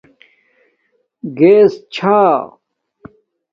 گیس 1.37 1.71
چھا 1.93 2.17